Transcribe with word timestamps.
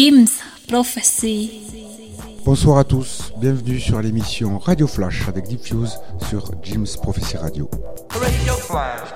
Jim's 0.00 0.38
Prophecy. 0.68 1.60
Bonsoir 2.44 2.78
à 2.78 2.84
tous, 2.84 3.32
bienvenue 3.40 3.80
sur 3.80 4.00
l'émission 4.00 4.56
Radio 4.56 4.86
Flash 4.86 5.26
avec 5.26 5.48
Diffuse 5.48 5.98
sur 6.28 6.52
Jim's 6.62 6.96
Prophecy 6.96 7.36
Radio. 7.36 7.68
Radio 8.10 8.52
Flash. 8.52 9.08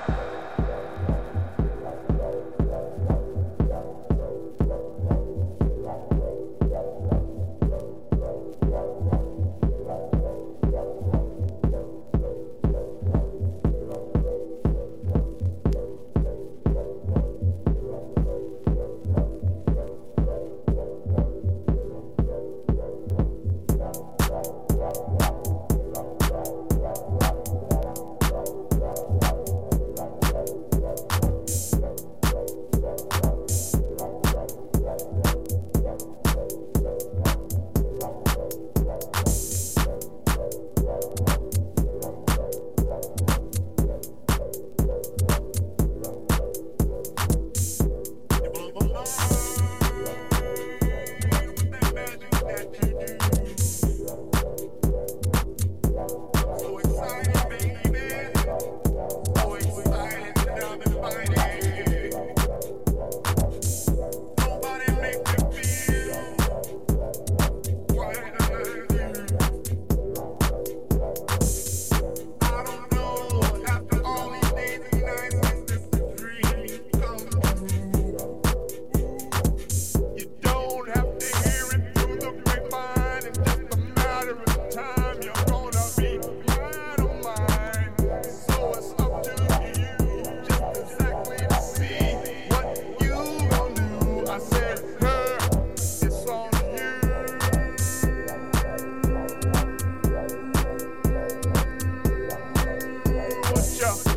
Yo. 103.83 104.12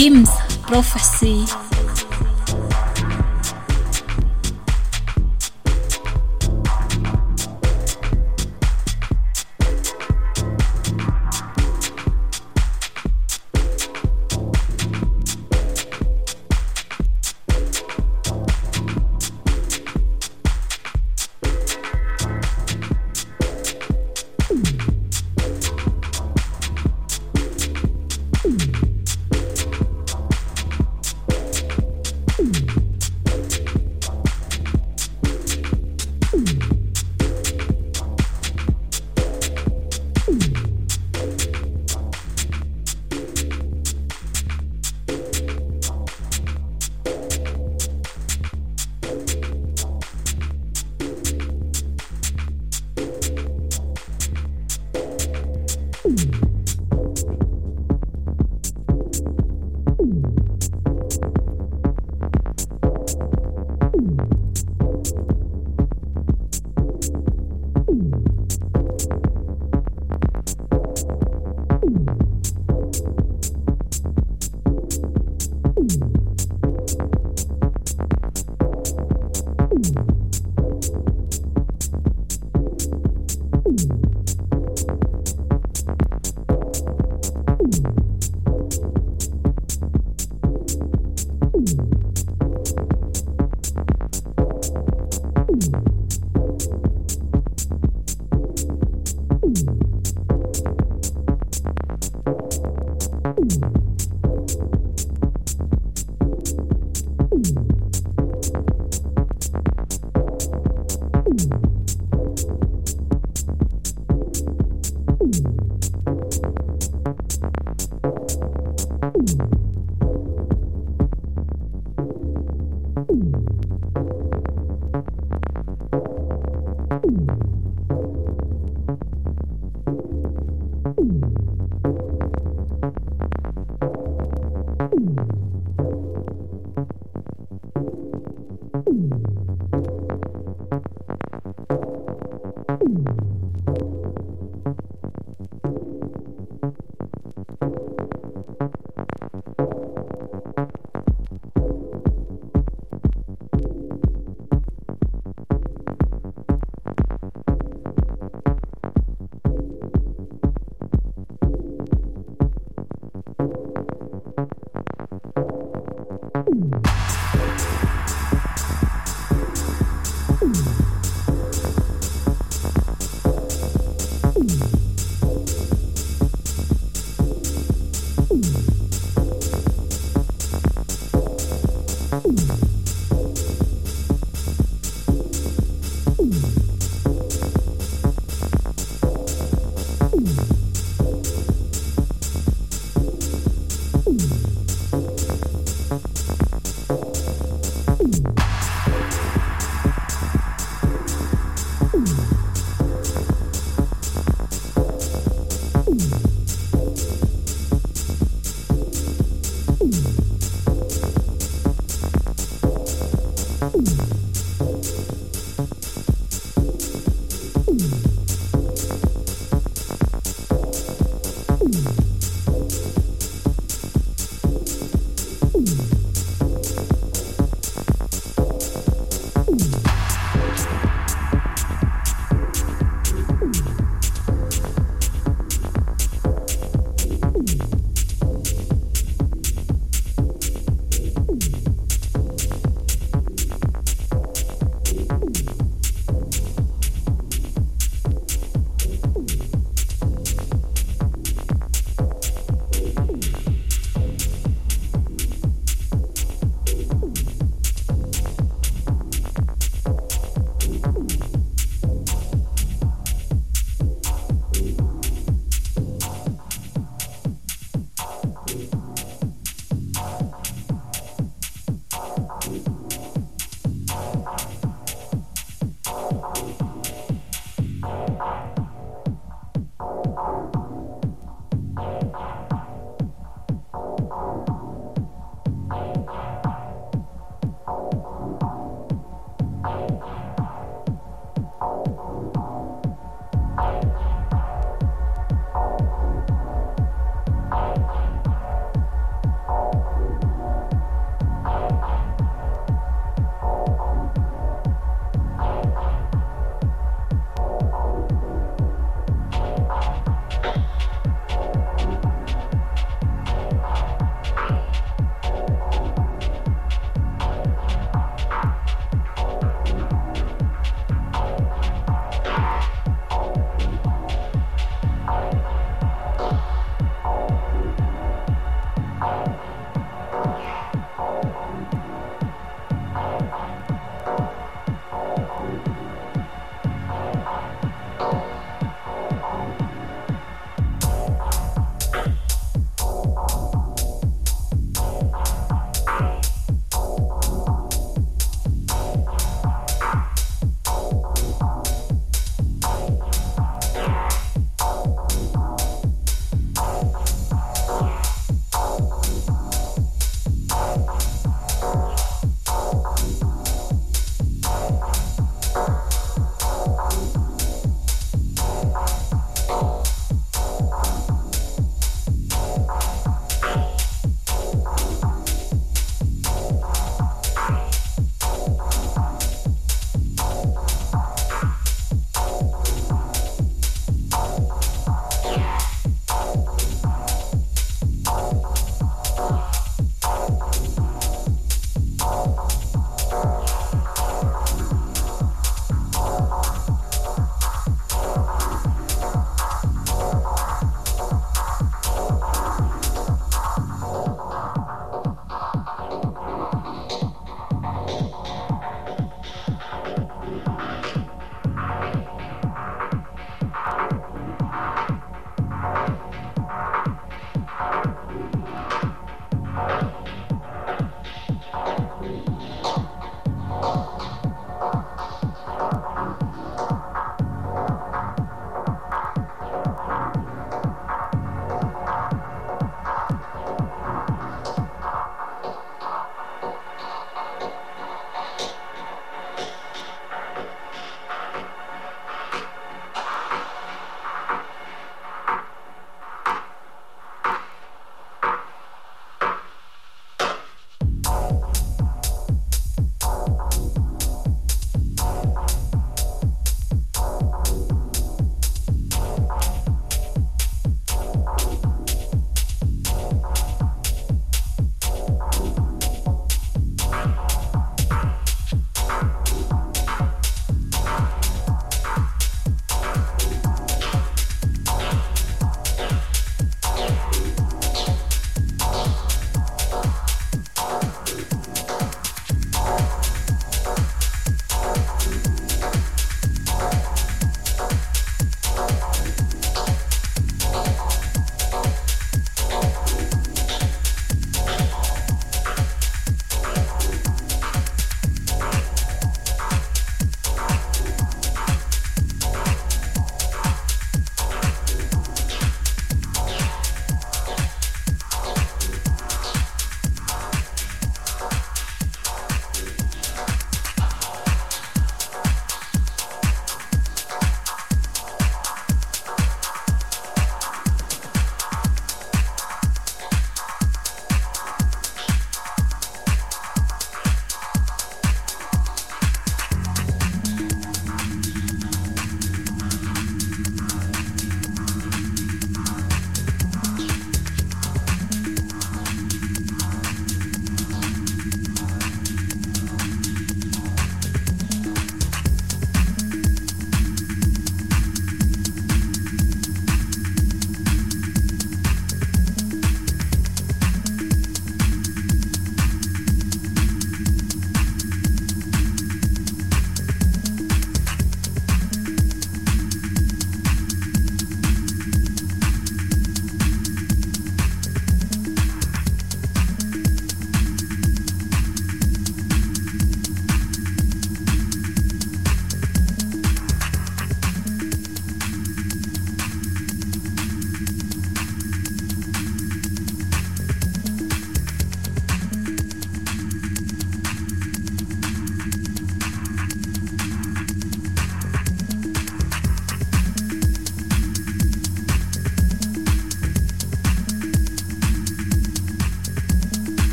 Jim's 0.00 0.30
Prophecy. 0.62 1.59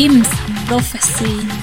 Jim's 0.00 0.30
Prophecy. 0.66 1.59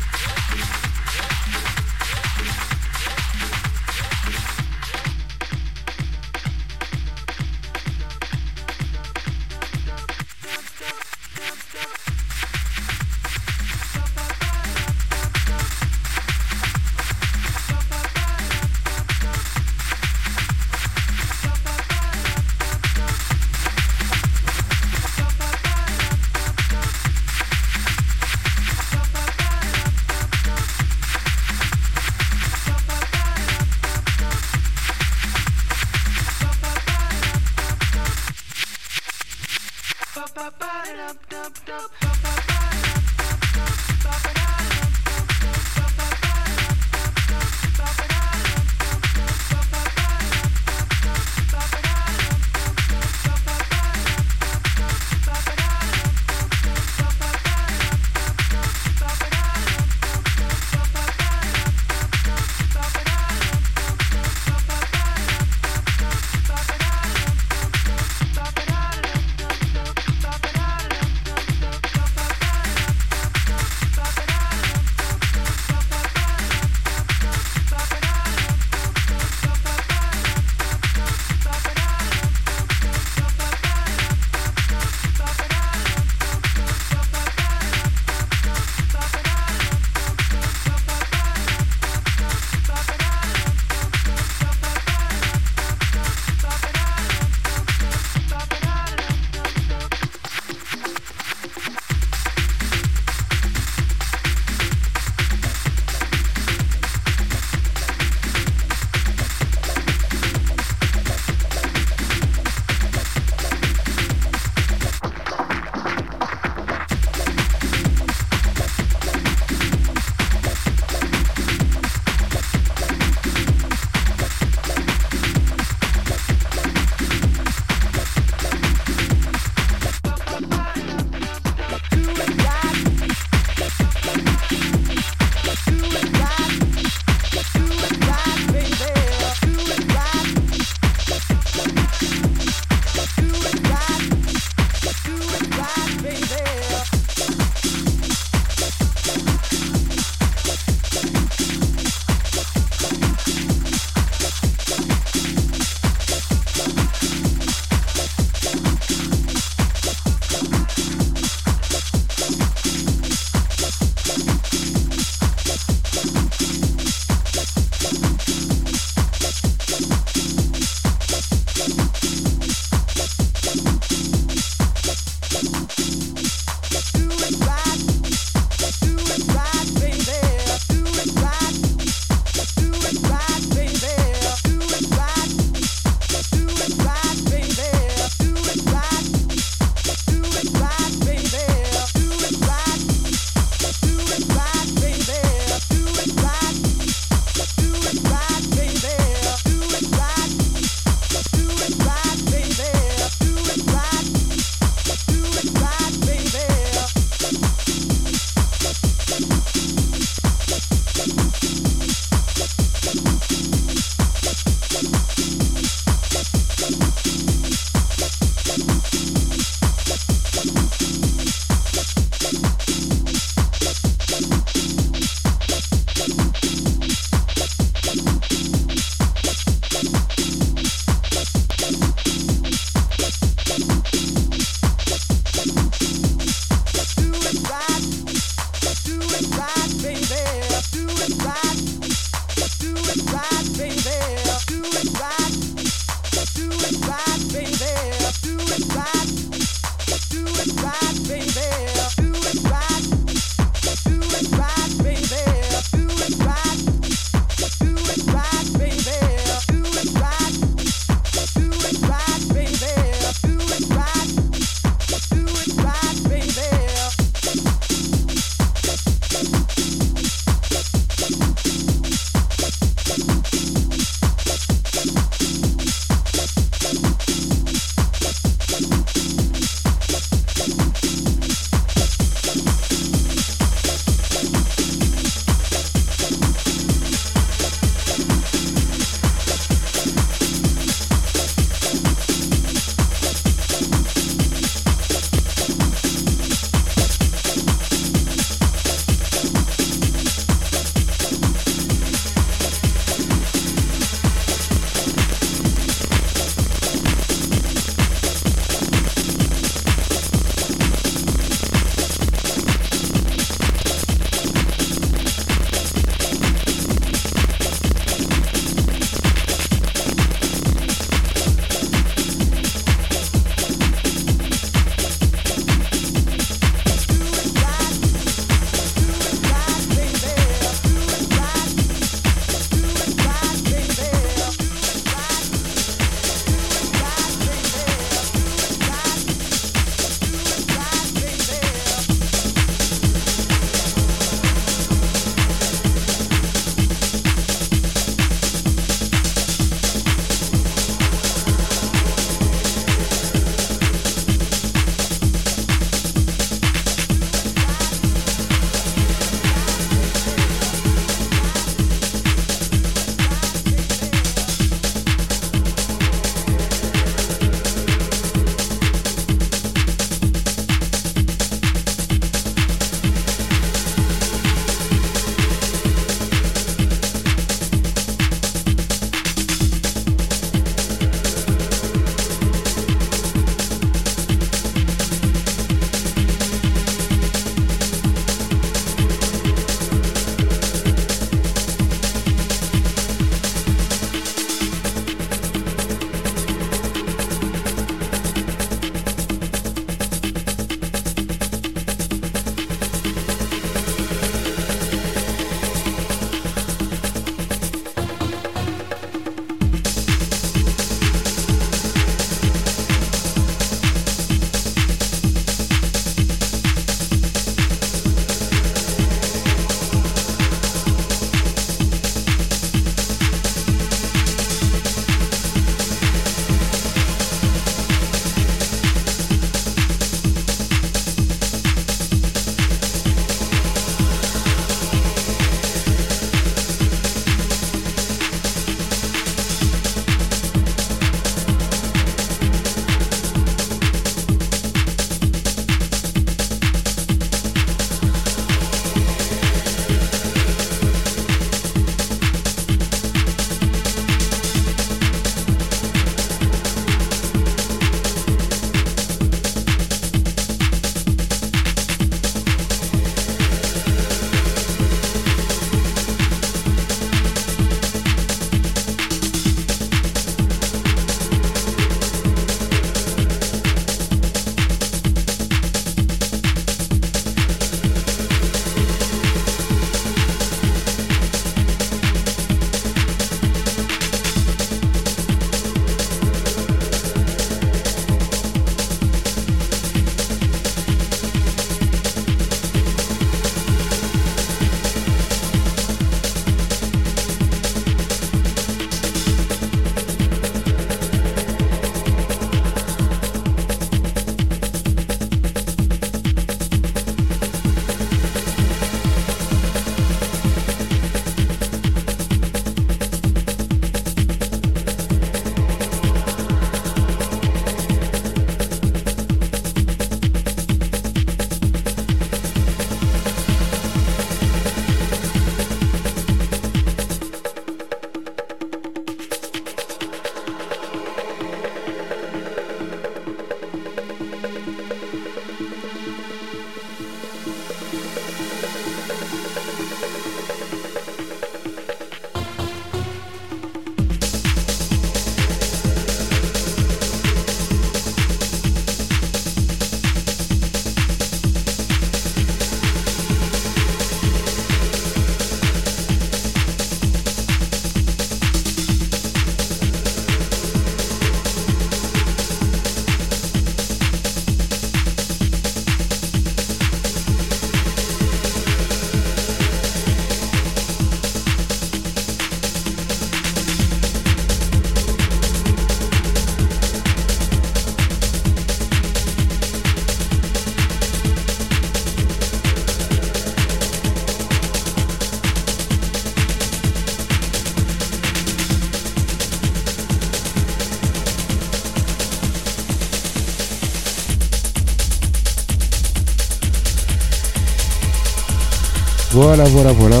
Voilà, 599.22 599.44
voilà, 599.44 599.72
voilà. 599.72 600.00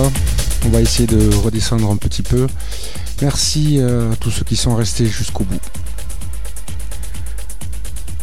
On 0.64 0.70
va 0.70 0.80
essayer 0.80 1.06
de 1.06 1.34
redescendre 1.34 1.90
un 1.90 1.96
petit 1.96 2.22
peu. 2.22 2.46
Merci 3.20 3.76
euh, 3.78 4.10
à 4.10 4.16
tous 4.16 4.30
ceux 4.30 4.44
qui 4.46 4.56
sont 4.56 4.74
restés 4.74 5.04
jusqu'au 5.04 5.44
bout. 5.44 5.60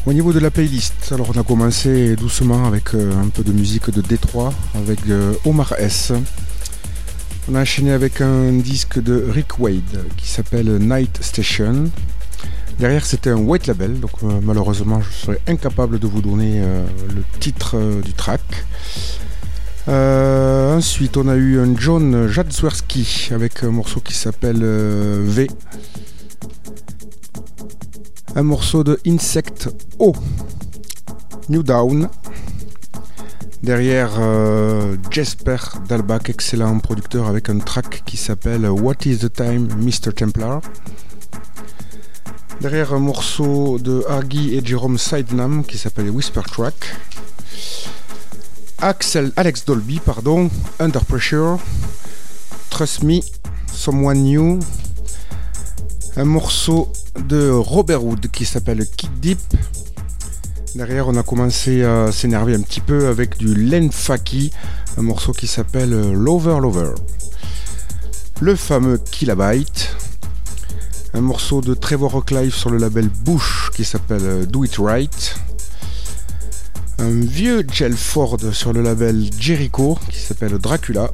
Au 0.07 0.13
niveau 0.13 0.33
de 0.33 0.39
la 0.39 0.49
playlist, 0.49 1.11
alors 1.11 1.29
on 1.35 1.39
a 1.39 1.43
commencé 1.43 2.15
doucement 2.15 2.65
avec 2.65 2.95
euh, 2.95 3.13
un 3.15 3.27
peu 3.27 3.43
de 3.43 3.51
musique 3.51 3.91
de 3.91 4.01
Détroit 4.01 4.51
avec 4.73 4.97
euh, 5.07 5.33
Omar 5.45 5.75
S. 5.77 6.13
On 7.47 7.53
a 7.53 7.61
enchaîné 7.61 7.91
avec 7.91 8.19
un 8.19 8.53
disque 8.53 8.99
de 8.99 9.23
Rick 9.29 9.59
Wade 9.59 10.03
qui 10.17 10.27
s'appelle 10.27 10.79
Night 10.79 11.19
Station. 11.21 11.91
Derrière 12.79 13.05
c'était 13.05 13.29
un 13.29 13.37
white 13.37 13.67
label, 13.67 13.99
donc 13.99 14.23
malheureusement 14.41 15.01
je 15.01 15.25
serais 15.25 15.41
incapable 15.45 15.99
de 15.99 16.07
vous 16.07 16.21
donner 16.21 16.59
le 16.59 17.23
titre 17.39 18.01
du 18.03 18.13
track. 18.13 18.41
Euh, 19.87 20.75
ensuite, 20.75 21.15
on 21.15 21.29
a 21.29 21.35
eu 21.35 21.59
un 21.59 21.77
John 21.77 22.27
Jadzwerski 22.27 23.29
avec 23.31 23.63
un 23.63 23.71
morceau 23.71 24.01
qui 24.01 24.13
s'appelle 24.13 24.59
euh, 24.61 25.21
V. 25.23 25.47
Un 28.35 28.43
morceau 28.43 28.83
de 28.83 28.99
Insect 29.07 29.69
O. 29.99 30.13
New 31.47 31.63
Down. 31.63 32.09
Derrière 33.63 34.11
euh, 34.19 34.97
Jesper 35.09 35.57
Dalbach, 35.87 36.29
excellent 36.29 36.77
producteur 36.79 37.27
avec 37.27 37.49
un 37.49 37.59
track 37.59 38.03
qui 38.05 38.17
s'appelle 38.17 38.67
What 38.69 39.05
is 39.05 39.19
the 39.19 39.31
Time, 39.31 39.69
Mr. 39.79 40.11
Templar. 40.13 40.61
Derrière 42.59 42.93
un 42.93 42.99
morceau 42.99 43.79
de 43.79 44.03
Argy 44.09 44.55
et 44.55 44.65
Jerome 44.65 44.97
Sidenham 44.97 45.63
qui 45.63 45.77
s'appelle 45.77 46.09
Whisper 46.09 46.41
Track. 46.51 46.95
Axel, 48.79 49.31
Alex 49.35 49.65
Dolby, 49.65 49.99
pardon, 49.99 50.51
Under 50.79 51.03
Pressure, 51.03 51.57
Trust 52.69 53.01
Me, 53.01 53.21
Someone 53.73 54.23
New, 54.23 54.59
un 56.15 56.25
morceau 56.25 56.91
de 57.27 57.49
Robert 57.49 58.03
Wood 58.03 58.27
qui 58.27 58.45
s'appelle 58.45 58.85
Kick 58.87 59.19
Deep. 59.19 59.39
Derrière, 60.75 61.07
on 61.07 61.15
a 61.15 61.23
commencé 61.23 61.83
à 61.83 62.11
s'énerver 62.11 62.53
un 62.53 62.61
petit 62.61 62.81
peu 62.81 63.07
avec 63.07 63.37
du 63.37 63.55
Len 63.55 63.91
Faki, 63.91 64.51
un 64.97 65.01
morceau 65.01 65.31
qui 65.31 65.47
s'appelle 65.47 66.13
Lover 66.13 66.59
Lover. 66.61 66.91
Le 68.41 68.55
fameux 68.55 68.99
Kilobyte, 68.99 69.95
un 71.15 71.21
morceau 71.21 71.61
de 71.61 71.73
Trevor 71.73 72.11
Rocklife 72.11 72.55
sur 72.55 72.69
le 72.69 72.77
label 72.77 73.09
Bush 73.09 73.71
qui 73.73 73.83
s'appelle 73.83 74.45
Do 74.45 74.63
It 74.63 74.75
Right 74.77 75.35
un 76.99 77.19
vieux 77.21 77.65
Gel 77.71 77.95
Ford 77.95 78.37
sur 78.51 78.73
le 78.73 78.81
label 78.81 79.29
Jericho 79.39 79.97
qui 80.09 80.19
s'appelle 80.19 80.57
Dracula. 80.57 81.11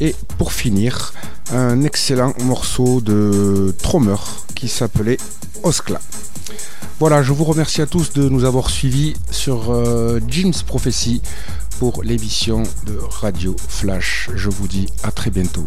Et 0.00 0.14
pour 0.38 0.52
finir, 0.52 1.12
un 1.52 1.82
excellent 1.82 2.34
morceau 2.44 3.00
de 3.00 3.74
Trommer 3.82 4.16
qui 4.54 4.68
s'appelait 4.68 5.18
Oskla. 5.62 6.00
Voilà, 6.98 7.22
je 7.22 7.32
vous 7.32 7.44
remercie 7.44 7.82
à 7.82 7.86
tous 7.86 8.12
de 8.12 8.28
nous 8.28 8.44
avoir 8.44 8.70
suivis 8.70 9.14
sur 9.30 9.70
euh, 9.70 10.20
Jim's 10.28 10.62
Prophecy 10.62 11.20
pour 11.78 12.02
l'émission 12.02 12.62
de 12.86 12.96
Radio 13.20 13.56
Flash. 13.68 14.30
Je 14.34 14.50
vous 14.50 14.68
dis 14.68 14.86
à 15.02 15.10
très 15.10 15.30
bientôt. 15.30 15.66